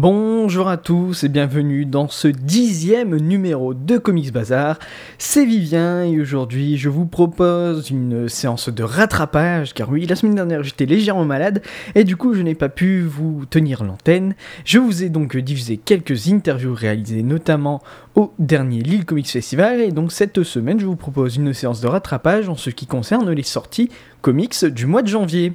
[0.00, 4.78] Bonjour à tous et bienvenue dans ce dixième numéro de Comics Bazar.
[5.18, 10.36] C'est Vivien et aujourd'hui je vous propose une séance de rattrapage car oui la semaine
[10.36, 11.62] dernière j'étais légèrement malade
[11.96, 14.36] et du coup je n'ai pas pu vous tenir l'antenne.
[14.64, 17.82] Je vous ai donc diffusé quelques interviews réalisées notamment
[18.14, 21.88] au dernier Lille Comics Festival et donc cette semaine je vous propose une séance de
[21.88, 23.90] rattrapage en ce qui concerne les sorties
[24.22, 25.54] comics du mois de janvier.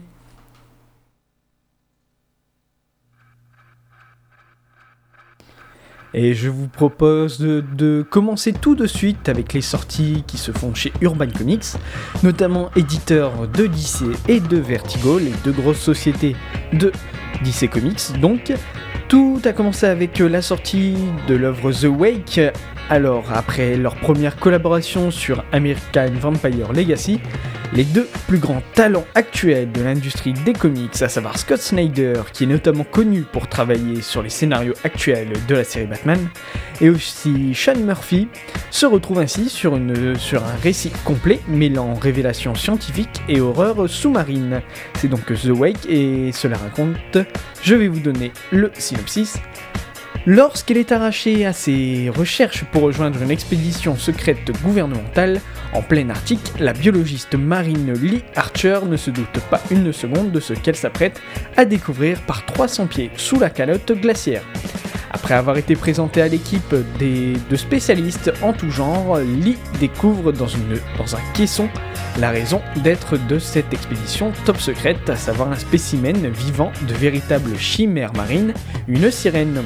[6.14, 10.74] Et je vous propose de, commencer tout de suite avec les sorties qui se font
[10.76, 11.66] chez Urban Comics,
[12.22, 16.36] notamment éditeur de DC et de Vertigo, les deux grosses sociétés
[16.74, 16.92] de
[17.44, 18.20] DC Comics.
[18.22, 18.54] Donc,
[19.08, 20.96] tout a commencé avec la sortie
[21.28, 22.40] de l'œuvre The Wake.
[22.90, 27.20] Alors, après leur première collaboration sur American Vampire Legacy,
[27.76, 32.44] les deux plus grands talents actuels de l'industrie des comics, à savoir Scott Snyder, qui
[32.44, 36.20] est notamment connu pour travailler sur les scénarios actuels de la série Batman,
[36.82, 38.28] et aussi Sean Murphy,
[38.70, 44.62] se retrouvent ainsi sur, un récit complet mêlant révélations scientifiques et horreur sous-marine.
[44.96, 47.18] C'est donc The Wake et cela raconte,
[47.64, 49.38] je vais vous donner le synopsis.
[50.26, 55.42] Lorsqu'elle est arrachée à ses recherches pour rejoindre une expédition secrète gouvernementale,
[55.74, 60.40] en plein Arctique, la biologiste marine Lee Archer ne se doute pas une seconde de
[60.40, 61.22] ce qu'elle s'apprête
[61.58, 64.44] à découvrir par 300 pieds sous la calotte glaciaire.
[65.12, 70.48] Après avoir été présentée à l'équipe de spécialistes en tout genre, Lee découvre dans,
[70.98, 71.68] dans un caisson
[72.18, 77.58] la raison d'être de cette expédition top secrète, à savoir un spécimen vivant de véritables
[77.58, 78.54] chimères marines,
[78.88, 79.64] une sirène.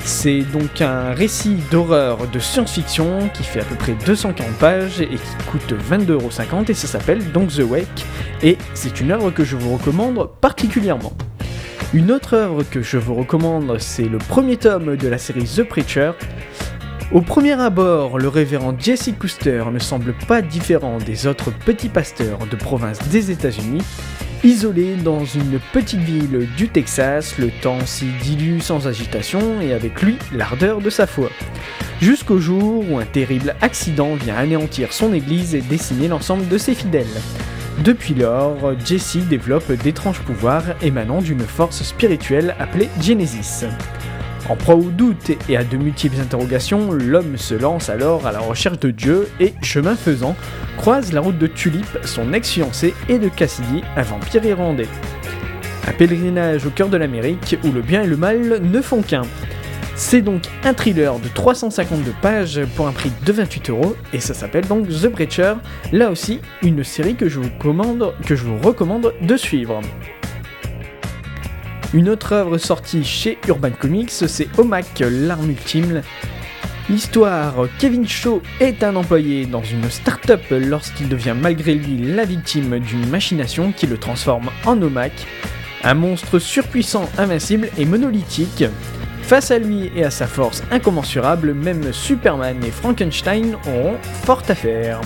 [0.00, 5.08] C'est donc un récit d'horreur de science-fiction qui fait à peu près 240 pages et
[5.08, 8.06] qui coûte 22,50€ et ça s'appelle donc The Wake
[8.42, 11.12] et c'est une œuvre que je vous recommande particulièrement.
[11.94, 15.62] Une autre œuvre que je vous recommande, c'est le premier tome de la série The
[15.62, 16.12] Preacher.
[17.12, 22.40] Au premier abord, le révérend Jesse Custer ne semble pas différent des autres petits pasteurs
[22.50, 23.82] de province des États-Unis.
[24.44, 30.00] Isolé dans une petite ville du Texas, le temps s'y dilue sans agitation et avec
[30.00, 31.28] lui l'ardeur de sa foi.
[32.00, 36.76] Jusqu'au jour où un terrible accident vient anéantir son église et décimer l'ensemble de ses
[36.76, 37.06] fidèles.
[37.82, 43.64] Depuis lors, Jesse développe d'étranges pouvoirs émanant d'une force spirituelle appelée Genesis.
[44.48, 48.38] En proie au doute et à de multiples interrogations, l'homme se lance alors à la
[48.38, 50.36] recherche de Dieu et, chemin faisant,
[50.76, 54.88] croise la route de Tulip, son ex-fiancé, et de Cassidy, un vampire irlandais.
[55.86, 59.22] Un pèlerinage au cœur de l'Amérique où le bien et le mal ne font qu'un.
[59.94, 64.32] C'est donc un thriller de 352 pages pour un prix de 28 euros et ça
[64.32, 65.54] s'appelle donc The Breacher,
[65.92, 67.50] là aussi une série que je vous,
[68.24, 69.80] que je vous recommande de suivre.
[71.94, 76.02] Une autre œuvre sortie chez Urban Comics, c'est Omac, l'arme ultime.
[76.90, 82.78] L'histoire, Kevin Shaw est un employé dans une start-up lorsqu'il devient malgré lui la victime
[82.78, 85.12] d'une machination qui le transforme en Omac,
[85.82, 88.64] un monstre surpuissant, invincible et monolithique.
[89.22, 94.54] Face à lui et à sa force incommensurable, même Superman et Frankenstein auront fort à
[94.54, 95.00] faire.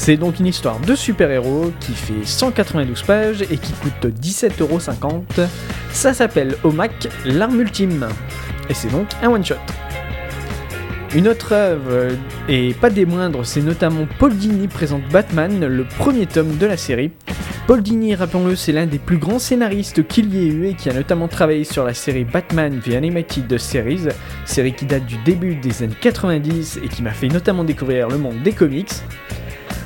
[0.00, 5.46] C'est donc une histoire de super-héros qui fait 192 pages et qui coûte 17,50€.
[5.90, 8.08] Ça s'appelle Omac, l'arme ultime.
[8.70, 9.56] Et c'est donc un one-shot.
[11.14, 12.16] Une autre œuvre,
[12.48, 16.76] et pas des moindres, c'est notamment Paul Dini présente Batman, le premier tome de la
[16.76, 17.10] série.
[17.66, 20.88] Paul Dini, rappelons-le, c'est l'un des plus grands scénaristes qu'il y ait eu et qui
[20.88, 24.08] a notamment travaillé sur la série Batman The Animated Series,
[24.46, 28.16] série qui date du début des années 90 et qui m'a fait notamment découvrir le
[28.16, 28.92] monde des comics.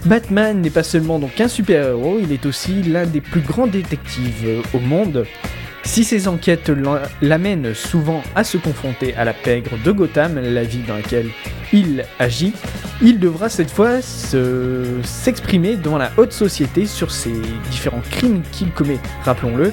[0.04, 4.62] Batman n'est pas seulement donc un super-héros, il est aussi l'un des plus grands détectives
[4.74, 5.26] au monde.
[5.84, 6.70] Si ses enquêtes
[7.20, 11.28] l'amènent souvent à se confronter à la pègre de Gotham, la ville dans laquelle
[11.72, 12.52] il agit,
[13.00, 17.34] il devra cette fois s'exprimer devant la haute société sur ses
[17.70, 19.72] différents crimes qu'il commet, rappelons-le.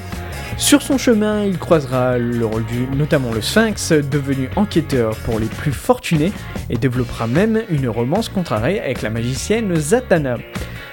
[0.60, 5.46] Sur son chemin, il croisera le rôle du, notamment le Sphinx, devenu enquêteur pour les
[5.46, 6.32] plus fortunés,
[6.68, 10.36] et développera même une romance contrariée avec la magicienne Zatanna.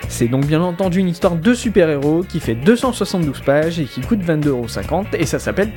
[0.08, 4.24] C'est donc bien entendu une histoire de super-héros qui fait 272 pages et qui coûte
[4.24, 5.72] 22,50€ et ça s'appelle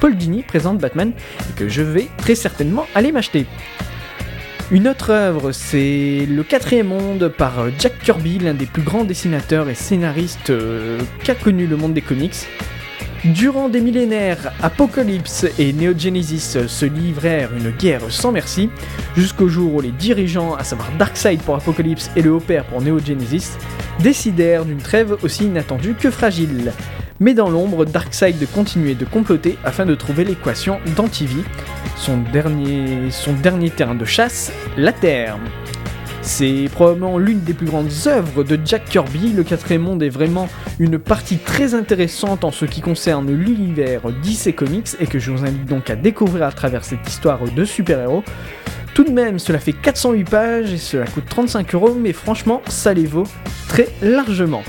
[0.00, 3.46] Paul Dini présente Batman et que je vais très certainement aller m'acheter.
[4.70, 9.68] Une autre œuvre, c'est Le quatrième monde par Jack Kirby, l'un des plus grands dessinateurs
[9.68, 12.48] et scénaristes euh, qu'a connu le monde des comics.
[13.24, 18.68] Durant des millénaires, Apocalypse et Neo Genesis se livrèrent une guerre sans merci,
[19.16, 22.82] jusqu'au jour où les dirigeants, à savoir Darkseid pour Apocalypse et le Haut Père pour
[22.82, 23.52] Neo Genesis,
[24.00, 26.74] décidèrent d'une trêve aussi inattendue que fragile.
[27.18, 31.44] Mais dans l'ombre, Darkseid continuait de comploter afin de trouver l'équation d'Antivie,
[31.96, 35.38] son dernier terrain de chasse, la Terre.
[36.26, 39.34] C'est probablement l'une des plus grandes œuvres de Jack Kirby.
[39.34, 40.48] Le quatrième monde est vraiment
[40.78, 45.44] une partie très intéressante en ce qui concerne l'univers DC Comics et que je vous
[45.44, 48.24] invite donc à découvrir à travers cette histoire de super-héros.
[48.94, 52.94] Tout de même, cela fait 408 pages et cela coûte 35 euros, mais franchement, ça
[52.94, 53.28] les vaut
[53.68, 54.62] très largement.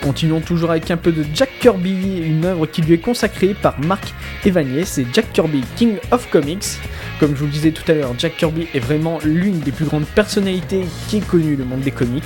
[0.00, 3.78] Continuons toujours avec un peu de Jack Kirby, une œuvre qui lui est consacrée par
[3.80, 4.14] Marc
[4.44, 6.78] Evanier, c'est Jack Kirby King of Comics.
[7.18, 9.84] Comme je vous le disais tout à l'heure, Jack Kirby est vraiment l'une des plus
[9.84, 12.24] grandes personnalités qui ait connu le monde des comics.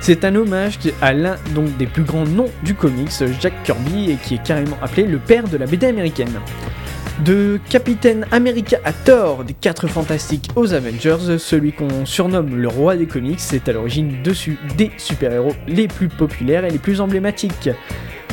[0.00, 4.16] C'est un hommage à l'un donc des plus grands noms du comics, Jack Kirby, et
[4.16, 6.40] qui est carrément appelé le père de la BD américaine.
[7.24, 12.96] De Capitaine America à Thor, des 4 fantastiques aux Avengers, celui qu'on surnomme le roi
[12.96, 17.70] des comics, c'est à l'origine dessus des super-héros les plus populaires et les plus emblématiques.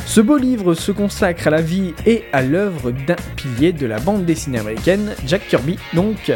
[0.06, 3.98] Ce beau livre se consacre à la vie et à l'œuvre d'un pilier de la
[3.98, 5.78] bande dessinée américaine, Jack Kirby.
[5.94, 6.32] Donc,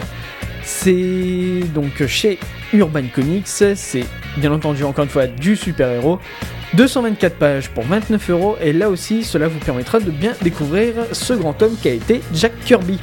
[0.62, 2.38] c'est donc chez
[2.72, 4.06] Urban Comics, c'est
[4.38, 6.18] bien entendu encore une fois du super-héros.
[6.74, 11.32] 224 pages pour 29 euros et là aussi cela vous permettra de bien découvrir ce
[11.32, 12.98] grand homme qui a été Jack Kirby.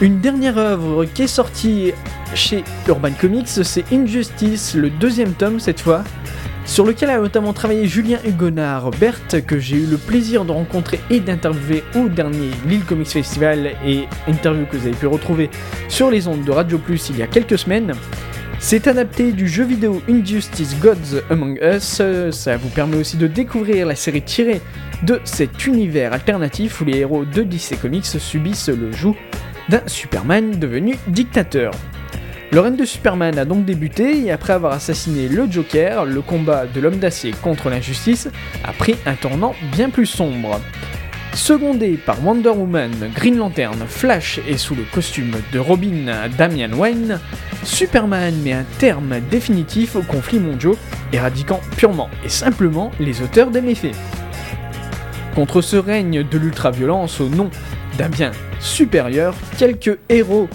[0.00, 1.92] Une dernière œuvre qui est sortie
[2.34, 6.04] chez Urban Comics, c'est Injustice, le deuxième tome cette fois,
[6.70, 11.00] sur lequel a notamment travaillé Julien Hugonard Berthe, que j'ai eu le plaisir de rencontrer
[11.10, 15.50] et d'interviewer au dernier Lille Comics Festival, et interview que vous avez pu retrouver
[15.88, 17.94] sur les ondes de Radio Plus il y a quelques semaines.
[18.60, 23.84] C'est adapté du jeu vidéo Injustice Gods Among Us, ça vous permet aussi de découvrir
[23.84, 24.60] la série tirée
[25.02, 29.16] de cet univers alternatif où les héros de DC Comics subissent le joug
[29.68, 31.72] d'un Superman devenu dictateur.
[32.52, 36.66] Le règne de Superman a donc débuté et après avoir assassiné le Joker, le combat
[36.66, 38.28] de l'homme d'acier contre l'injustice
[38.64, 40.60] a pris un tournant bien plus sombre.
[41.32, 47.20] Secondé par Wonder Woman, Green Lantern, Flash et sous le costume de Robin Damian Wayne,
[47.62, 50.76] Superman met un terme définitif aux conflits mondiaux,
[51.12, 53.94] éradiquant purement et simplement les auteurs des méfaits.
[55.36, 57.48] Contre ce règne de l'ultra-violence au nom
[57.96, 60.48] d'un bien supérieur, quelques héros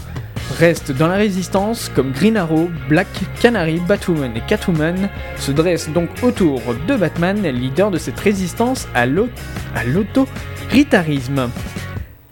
[0.55, 3.07] restent dans la résistance comme Green Arrow, Black
[3.41, 9.05] Canary, Batwoman et Catwoman se dressent donc autour de Batman, leader de cette résistance à
[9.05, 11.49] l'autoritarisme.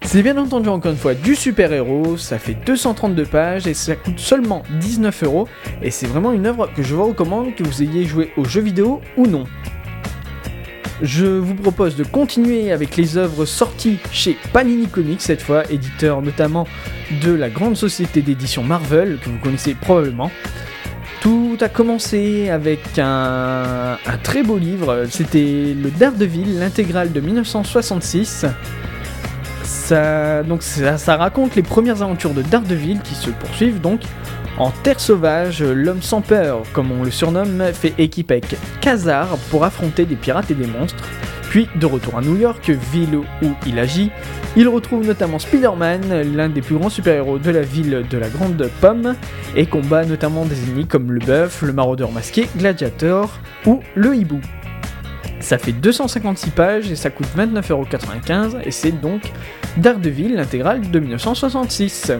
[0.01, 4.19] C'est bien entendu encore une fois du super-héros, ça fait 232 pages et ça coûte
[4.19, 5.47] seulement 19 euros
[5.81, 8.61] et c'est vraiment une œuvre que je vous recommande que vous ayez joué aux jeux
[8.61, 9.45] vidéo ou non.
[11.01, 16.21] Je vous propose de continuer avec les œuvres sorties chez Panini Comics cette fois, éditeur
[16.21, 16.67] notamment
[17.21, 20.31] de la grande société d'édition Marvel que vous connaissez probablement.
[21.21, 28.45] Tout a commencé avec un, très beau livre, c'était le Daredevil, l'intégrale de 1966.
[29.63, 34.01] Ça, donc ça, raconte les premières aventures de Daredevil qui se poursuivent donc
[34.57, 39.63] en Terre Sauvage, l'homme sans peur, comme on le surnomme, fait équipe avec Khazar pour
[39.63, 41.03] affronter des pirates et des monstres.
[41.49, 44.11] Puis, de retour à New York, ville où il agit,
[44.55, 48.69] il retrouve notamment Spider-Man, l'un des plus grands super-héros de la ville de la Grande
[48.81, 49.15] Pomme,
[49.55, 54.41] et combat notamment des ennemis comme le bœuf, le maraudeur masqué, Gladiator ou le hibou.
[55.39, 59.21] Ça fait 256 pages et ça coûte 29,95€ et c'est donc
[59.77, 62.13] Daredevil, l'intégrale de 1966.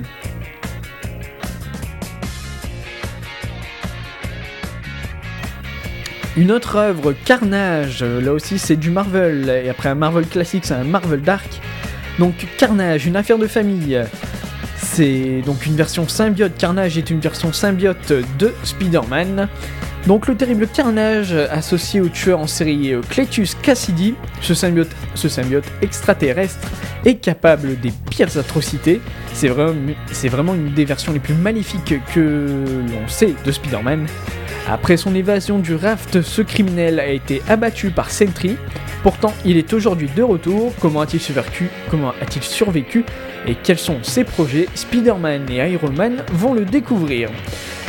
[6.36, 10.74] Une autre œuvre, Carnage, là aussi c'est du Marvel, et après un Marvel classique c'est
[10.74, 11.62] un Marvel Dark.
[12.18, 14.02] Donc Carnage, une affaire de famille.
[14.78, 19.48] C'est donc une version symbiote, Carnage est une version symbiote de Spider-Man.
[20.08, 25.66] Donc le terrible Carnage associé au tueur en série Cletus Cassidy, ce symbiote, ce symbiote
[25.84, 26.68] extraterrestre
[27.06, 29.02] est capable des pires atrocités.
[29.34, 29.76] C'est vraiment,
[30.32, 32.56] vraiment une des versions les plus maléfiques que
[32.92, 34.08] l'on sait de Spider-Man.
[34.70, 38.56] Après son évasion du raft, ce criminel a été abattu par Sentry.
[39.04, 40.74] Pourtant, il est aujourd'hui de retour.
[40.80, 43.04] Comment a-t-il survécu Comment a-t-il survécu
[43.46, 44.70] Et quels sont ses projets?
[44.74, 47.30] Spider-Man et Iron Man vont le découvrir.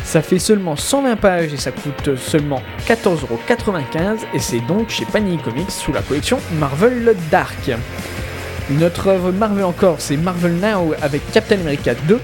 [0.02, 5.38] Ça fait seulement 120 pages et ça coûte seulement 14,95€ et c'est donc chez Panini
[5.38, 7.70] Comics sous la collection Marvel Dark.
[8.70, 12.18] Une autre œuvre Marvel encore, c'est Marvel Now avec Captain America 2.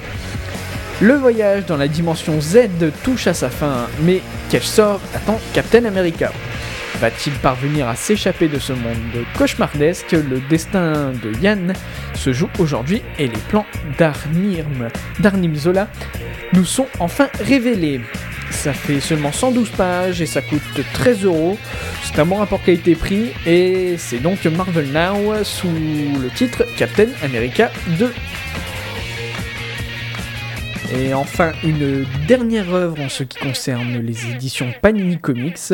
[1.03, 2.69] Le voyage dans la dimension Z
[3.03, 6.31] touche à sa fin, mais quel sort attend Captain America?
[7.01, 11.73] Va-t-il parvenir à s'échapper de ce monde cauchemardesque Le destin de Yann
[12.13, 13.65] se joue aujourd'hui et les plans
[13.97, 14.91] d'Arnim,
[15.21, 15.89] d'Arnim Zola
[16.53, 18.03] nous sont enfin révélés.
[18.51, 20.61] Ça fait seulement 112 pages et ça coûte
[20.93, 21.57] 13 euros.
[22.03, 25.73] C'est un bon rapport qualité-prix et c'est donc Marvel Now sous
[26.21, 28.13] le titre Captain America 2.
[30.93, 35.73] Et enfin, une dernière œuvre en ce qui concerne les éditions Panini Comics.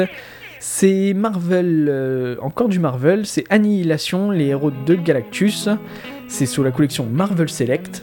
[0.59, 5.71] C'est Marvel, euh, encore du Marvel, c'est Annihilation, les héros de Galactus.
[6.29, 8.03] C'est sous la collection Marvel Select.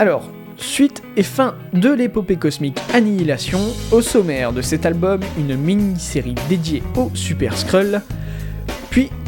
[0.00, 3.60] Alors, suite et fin de l'épopée cosmique Annihilation.
[3.92, 8.02] Au sommaire de cet album, une mini-série dédiée au Super Skrull.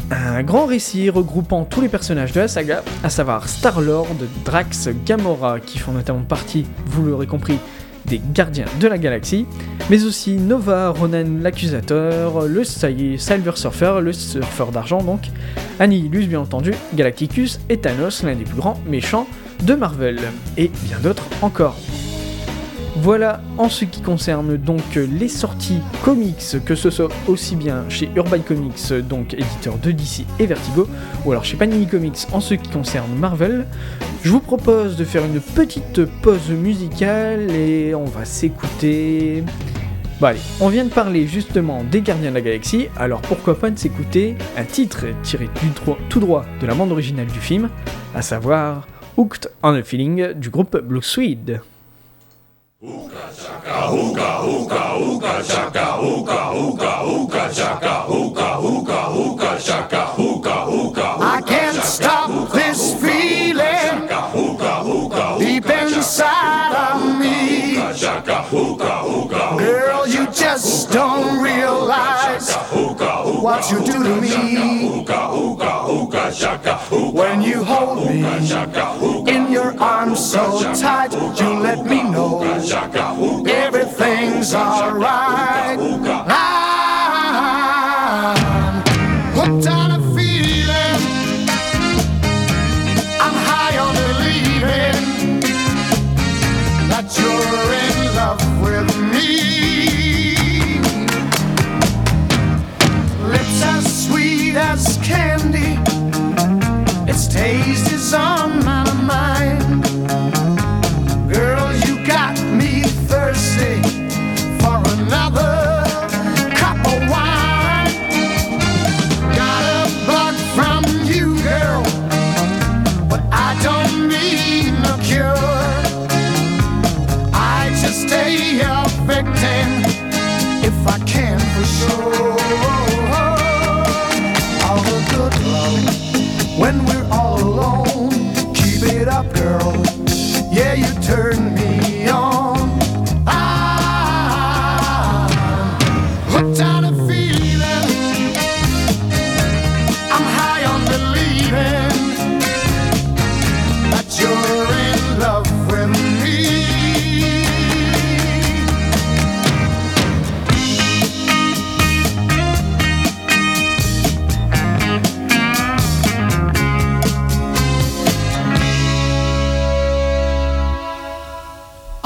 [0.09, 5.59] Un grand récit regroupant tous les personnages de la saga, à savoir Star-Lord, Drax, Gamora,
[5.59, 7.59] qui font notamment partie, vous l'aurez compris,
[8.05, 9.45] des gardiens de la galaxie,
[9.89, 15.29] mais aussi Nova, Ronan l'accusateur, le Silver Surfer, le surfeur d'argent donc,
[15.77, 19.27] Annihilus bien entendu, Galacticus et Thanos, l'un des plus grands méchants
[19.63, 20.19] de Marvel,
[20.55, 21.75] et bien d'autres encore.
[23.01, 28.09] Voilà en ce qui concerne donc les sorties comics, que ce soit aussi bien chez
[28.15, 30.87] Urban Comics, donc éditeur de DC et Vertigo,
[31.23, 33.67] ou alors chez Panini Comics en ce qui concerne Marvel.
[34.23, 39.43] Je vous propose de faire une petite pause musicale et on va s'écouter.
[40.19, 43.69] Bon allez, on vient de parler justement des Gardiens de la Galaxie, alors pourquoi pas
[43.69, 45.47] de s'écouter un titre tiré
[46.09, 47.69] tout droit de la bande originale du film,
[48.15, 51.61] à savoir Hooked on a Feeling du groupe Blue Swede.
[52.79, 60.65] Hookah chaka, hookah, hookah, hookah chaka, hookah, hookah, hookah chaka, hookah, hookah, hookah chaka, hookah,
[60.69, 61.17] hookah.
[61.19, 64.07] I can't stop this feeling
[65.39, 67.77] deep inside of me.
[69.57, 72.53] Girl, you just don't realize
[73.41, 75.03] what you do to me.
[77.11, 78.21] When you hold me
[79.57, 82.43] your arms so tight, you let me know
[83.47, 86.06] everything's alright.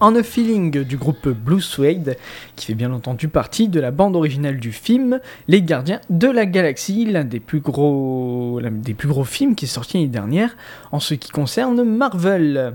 [0.00, 2.16] On a Feeling du groupe Blue Suede,
[2.54, 6.46] qui fait bien entendu partie de la bande originale du film Les Gardiens de la
[6.46, 10.56] Galaxie, l'un des plus gros, des plus gros films qui est sorti l'année dernière
[10.92, 12.74] en ce qui concerne Marvel.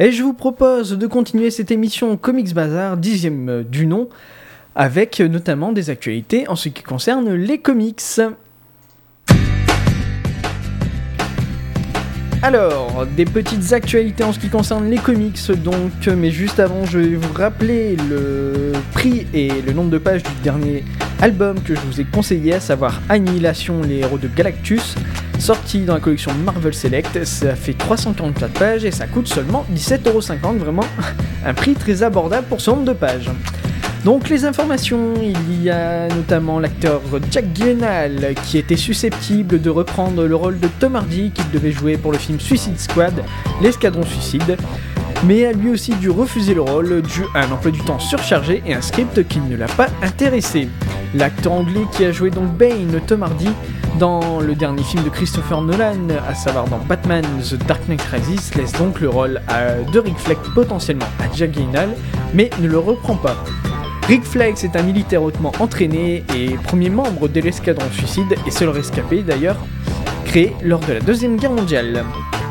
[0.00, 4.10] Et je vous propose de continuer cette émission Comics Bazar, dixième du nom,
[4.74, 8.02] avec notamment des actualités en ce qui concerne les comics.
[12.42, 16.98] Alors, des petites actualités en ce qui concerne les comics, donc, mais juste avant, je
[16.98, 20.82] vais vous rappeler le prix et le nombre de pages du dernier
[21.20, 24.94] album que je vous ai conseillé, à savoir Annihilation, les héros de Galactus,
[25.38, 27.24] sorti dans la collection Marvel Select.
[27.24, 30.86] Ça fait 344 pages et ça coûte seulement 17,50€, vraiment
[31.44, 33.30] un prix très abordable pour ce nombre de pages.
[34.04, 40.24] Donc les informations, il y a notamment l'acteur Jack Gyllenhaal qui était susceptible de reprendre
[40.24, 43.22] le rôle de Tom Hardy qu'il devait jouer pour le film Suicide Squad,
[43.60, 44.56] l'escadron suicide,
[45.26, 48.62] mais a lui aussi dû refuser le rôle dû à un emploi du temps surchargé
[48.66, 50.68] et un script qui ne l'a pas intéressé.
[51.14, 53.50] L'acteur anglais qui a joué donc Bane, Tom Hardy,
[53.98, 58.54] dans le dernier film de Christopher Nolan, à savoir dans Batman The Dark Knight Rises,
[58.54, 59.42] laisse donc le rôle
[59.92, 61.90] de Rick Fleck potentiellement à Jack Gyllenhaal,
[62.32, 63.36] mais ne le reprend pas.
[64.10, 68.68] Rick Flex est un militaire hautement entraîné et premier membre de l'escadron suicide et seul
[68.68, 69.56] rescapé d'ailleurs,
[70.24, 72.02] créé lors de la Deuxième Guerre mondiale.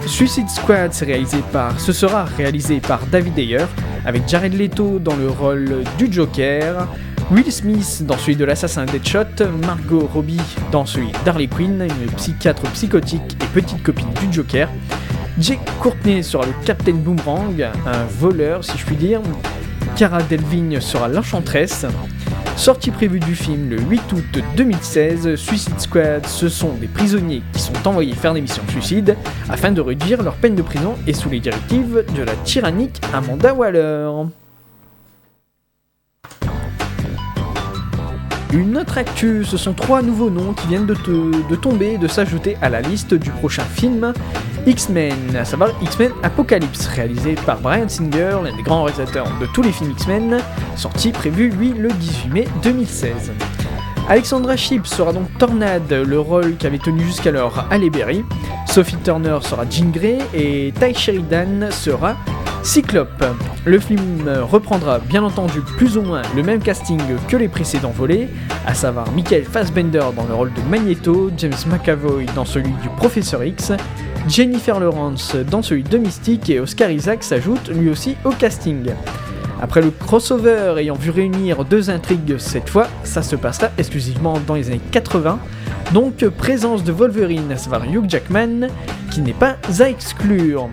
[0.06, 3.66] Suicide Squad réalisé par, ce sera réalisé par David Ayer,
[4.06, 6.88] avec Jared Leto dans le rôle du Joker,
[7.30, 10.40] Will Smith dans celui de l'assassin Deadshot, Margot Robbie
[10.72, 14.70] dans celui d'Harley Quinn, une psychiatre psychotique et petite copine du Joker,
[15.38, 19.20] Jake Courtney sera le Captain Boomerang, un voleur si je puis dire,
[20.00, 21.86] Cara Delvigne sera l'enchantresse.
[22.56, 27.60] Sortie prévue du film le 8 août 2016, Suicide Squad, ce sont des prisonniers qui
[27.60, 29.18] sont envoyés faire des missions de suicide
[29.50, 33.54] afin de réduire leur peine de prison et sous les directives de la tyrannique Amanda
[33.54, 34.10] Waller.
[38.52, 42.08] Une autre actu, ce sont trois nouveaux noms qui viennent de, de tomber et de
[42.08, 44.12] s'ajouter à la liste du prochain film
[44.66, 49.62] X-Men, à savoir X-Men Apocalypse, réalisé par Brian Singer, l'un des grands réalisateurs de tous
[49.62, 50.40] les films X-Men,
[50.76, 53.32] sorti prévu lui le 18 mai 2016.
[54.10, 58.26] Alexandra Shipp sera donc Tornade, le rôle qu'avait tenu jusqu'alors Halle Berry.
[58.66, 62.18] Sophie Turner sera Jean Grey et Ty Sheridan sera
[62.64, 63.26] Cyclope.
[63.66, 68.28] Le film reprendra bien entendu plus ou moins le même casting que les précédents volets,
[68.66, 73.44] à savoir Michael Fassbender dans le rôle de Magneto, James McAvoy dans celui du Professeur
[73.44, 73.72] X,
[74.28, 78.92] Jennifer Lawrence dans celui de Mystique et Oscar Isaac s'ajoute lui aussi au casting.
[79.62, 84.56] Après le crossover ayant vu réunir deux intrigues cette fois, ça se passera exclusivement dans
[84.56, 85.40] les années 80,
[85.94, 88.68] donc présence de Wolverine, à savoir Hugh Jackman,
[89.12, 90.70] qui n'est pas à exclure.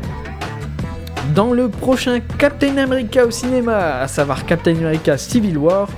[1.34, 5.88] Dans le prochain Captain America au cinéma, à savoir Captain America Civil War,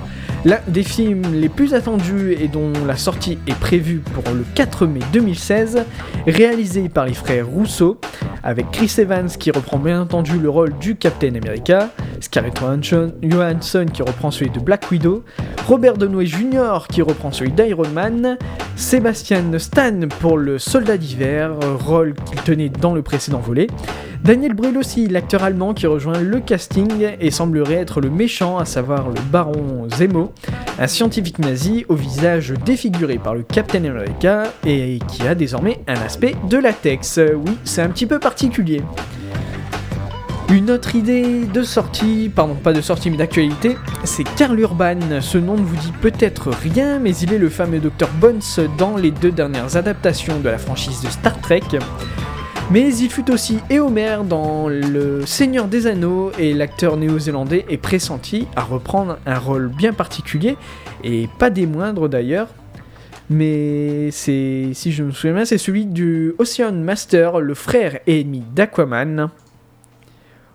[0.45, 4.85] L'un des films les plus attendus et dont la sortie est prévue pour le 4
[4.85, 5.83] mai 2016,
[6.27, 7.99] réalisé par les frères Rousseau,
[8.41, 11.89] avec Chris Evans qui reprend bien entendu le rôle du Captain America,
[12.21, 12.57] Scarlett
[13.21, 15.25] Johansson qui reprend celui de Black Widow,
[15.67, 16.87] Robert Downey Jr.
[16.89, 18.37] qui reprend celui d'Iron Man,
[18.77, 21.51] Sébastien Stan pour le Soldat d'hiver,
[21.85, 23.67] rôle qu'il tenait dans le précédent volet,
[24.23, 28.65] Daniel Brühl aussi, l'acteur allemand qui rejoint le casting et semblerait être le méchant, à
[28.65, 30.33] savoir le baron Zemo,
[30.77, 35.95] un scientifique nazi au visage défiguré par le Captain America et qui a désormais un
[35.95, 37.19] aspect de latex.
[37.19, 38.81] Oui, c'est un petit peu particulier.
[40.51, 45.21] Une autre idée de sortie, pardon pas de sortie mais d'actualité, c'est Karl Urban.
[45.21, 48.41] Ce nom ne vous dit peut-être rien, mais il est le fameux Dr Bones
[48.77, 51.61] dans les deux dernières adaptations de la franchise de Star Trek.
[52.71, 58.47] Mais il fut aussi Éomer dans Le Seigneur des Anneaux et l'acteur néo-zélandais est pressenti
[58.55, 60.55] à reprendre un rôle bien particulier
[61.03, 62.47] et pas des moindres d'ailleurs.
[63.31, 68.21] Mais c'est, si je me souviens bien, c'est celui du Ocean Master, le frère et
[68.21, 69.29] ennemi d'Aquaman.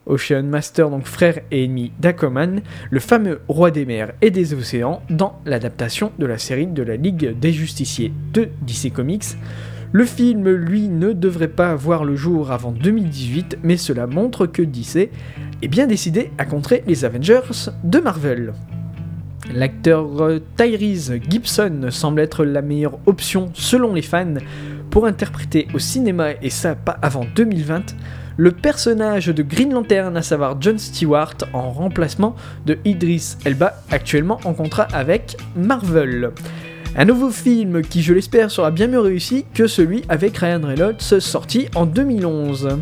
[0.06, 5.02] Ocean Master, donc frère et ennemi d'Aquaman, le fameux roi des mers et des océans,
[5.10, 9.36] dans l'adaptation de la série de la Ligue des Justiciers de DC Comics.
[9.96, 14.60] Le film, lui, ne devrait pas voir le jour avant 2018, mais cela montre que
[14.60, 15.08] DC
[15.62, 18.54] est bien décidé à contrer les Avengers de Marvel.
[19.54, 20.08] L'acteur
[20.56, 24.34] Tyrese Gibson semble être la meilleure option selon les fans
[24.90, 27.94] pour interpréter au cinéma, et ça pas avant 2020,
[28.36, 32.34] le personnage de Green Lantern, à savoir John Stewart, en remplacement
[32.66, 36.32] de Idris Elba, actuellement en contrat avec Marvel.
[36.96, 41.20] Un nouveau film qui, je l'espère, sera bien mieux réussi que celui avec Ryan Reynolds
[41.20, 42.78] sorti en 2011.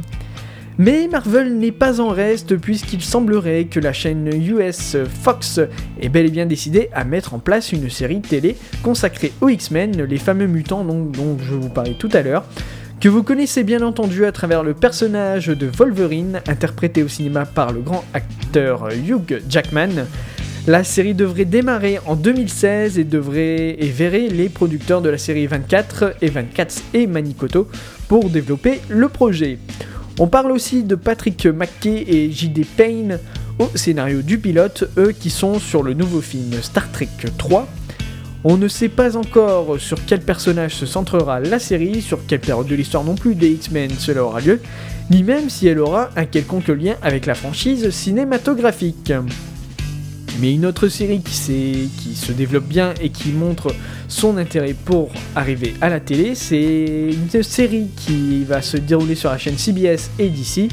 [0.76, 5.60] Mais Marvel n'est pas en reste puisqu'il semblerait que la chaîne US Fox
[6.00, 10.02] ait bel et bien décidé à mettre en place une série télé consacrée aux X-Men,
[10.02, 12.44] les fameux mutants dont, dont je vous parlais tout à l'heure,
[13.00, 17.72] que vous connaissez bien entendu à travers le personnage de Wolverine, interprété au cinéma par
[17.72, 20.06] le grand acteur Hugh Jackman.
[20.68, 26.14] La série devrait démarrer en 2016 et devrait verrait les producteurs de la série 24,
[26.22, 27.66] et 24 et Manikoto
[28.06, 29.58] pour développer le projet.
[30.20, 32.64] On parle aussi de Patrick McKay et J.D.
[32.76, 33.18] Payne
[33.58, 37.66] au scénario du pilote, eux qui sont sur le nouveau film Star Trek 3.
[38.44, 42.68] On ne sait pas encore sur quel personnage se centrera la série, sur quelle période
[42.68, 44.60] de l'histoire non plus des X-Men cela aura lieu,
[45.10, 49.12] ni même si elle aura un quelconque lien avec la franchise cinématographique.
[50.40, 53.74] Mais une autre série qui, se développe bien et qui montre
[54.08, 59.30] son intérêt pour arriver à la télé, c'est une série qui va se dérouler sur
[59.30, 60.70] la chaîne CBS et DC.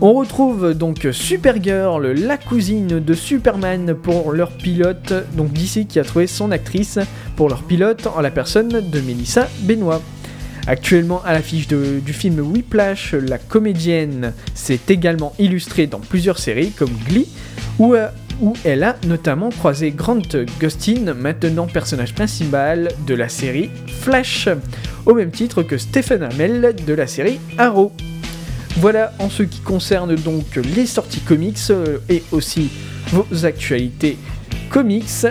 [0.00, 6.04] On retrouve donc Supergirl, la cousine de Superman pour leur pilote, donc DC qui a
[6.04, 6.98] trouvé son actrice
[7.34, 10.02] pour leur pilote en la personne de Melissa Benoît.
[10.66, 16.90] Actuellement à l'affiche du film Whiplash, la comédienne s'est également illustrée dans plusieurs séries comme
[17.08, 17.28] Glee,
[17.78, 17.94] où
[18.40, 20.22] où elle a notamment croisé Grant
[20.60, 23.70] Gustin, maintenant personnage principal de la série
[24.00, 24.48] Flash,
[25.04, 27.92] au même titre que Stephen Amell de la série Arrow.
[28.78, 32.70] Voilà en ce qui concerne donc les sorties comics euh, et aussi
[33.08, 34.18] vos actualités
[34.68, 35.26] comics.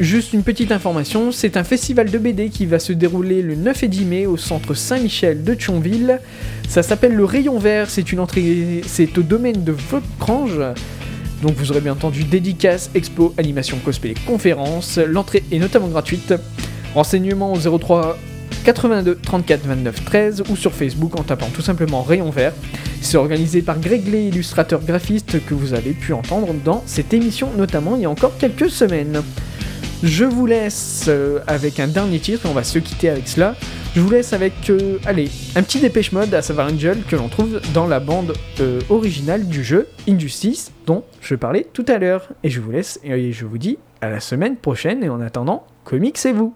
[0.00, 3.84] Juste une petite information, c'est un festival de BD qui va se dérouler le 9
[3.84, 6.20] et 10 mai au centre Saint-Michel de Thionville.
[6.68, 10.60] Ça s'appelle le Rayon Vert, c'est une entrée, c'est au domaine de Vautrange.
[11.44, 14.96] Donc vous aurez bien entendu dédicaces, expo, animation, cosplay, conférences.
[14.96, 16.32] L'entrée est notamment gratuite.
[16.94, 18.16] Renseignements au 03
[18.64, 22.54] 82 34 29 13 ou sur Facebook en tapant tout simplement Rayon Vert.
[23.02, 27.96] C'est organisé par Greg illustrateur graphiste que vous avez pu entendre dans cette émission notamment
[27.96, 29.20] il y a encore quelques semaines.
[30.02, 33.54] Je vous laisse euh, avec un dernier titre, on va se quitter avec cela.
[33.94, 37.28] Je vous laisse avec, euh, allez, un petit dépêche mode à savoir Angel que l'on
[37.28, 42.28] trouve dans la bande euh, originale du jeu Injustice dont je parlais tout à l'heure.
[42.42, 45.64] Et je vous laisse et je vous dis à la semaine prochaine et en attendant,
[45.84, 46.54] comics et vous.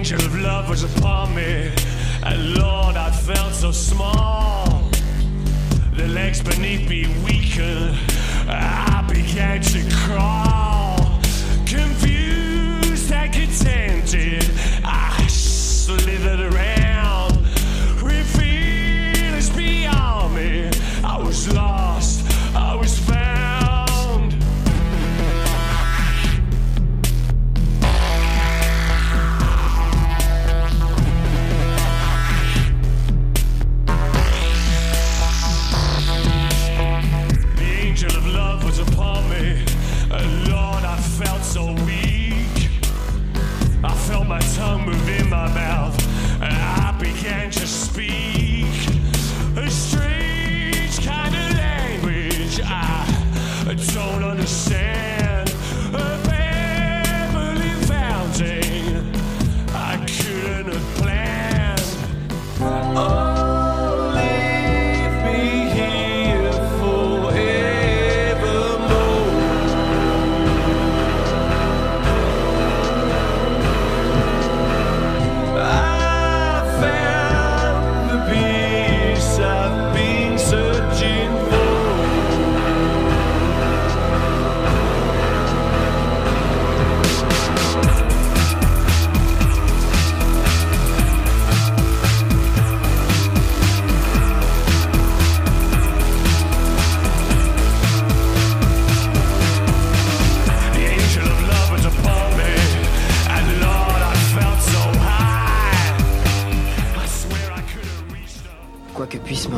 [0.00, 1.95] angel.
[2.28, 4.90] And Lord, I felt so small.
[5.92, 7.96] The legs beneath me weakened.
[8.48, 11.20] I began to crawl.
[11.66, 12.15] Confused
[53.76, 55.15] Don't understand.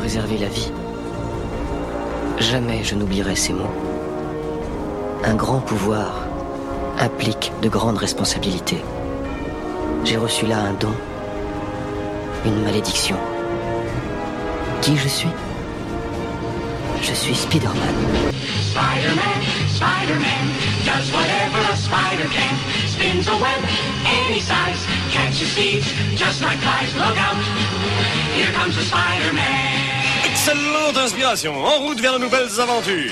[0.09, 0.71] Que puisse me réserver la vie,
[2.39, 3.73] jamais je n'oublierai ces mots.
[5.23, 6.25] Un grand pouvoir
[6.99, 8.81] implique de grandes responsabilités.
[10.05, 10.93] J'ai reçu là un don,
[12.45, 13.17] une malédiction.
[14.81, 15.29] Qui je suis?
[17.01, 17.95] Je suis Spider-Man.
[18.71, 20.45] Spider-Man, Spider-Man,
[20.85, 22.55] does whatever a spider can.
[22.87, 23.61] Spins a web
[24.05, 26.93] any size, catches thieves just like flies.
[26.95, 27.35] Look out,
[28.35, 29.78] here comes the Spider-Man.
[30.49, 31.63] Excellente inspiration.
[31.63, 33.11] En route vers de nouvelles aventures.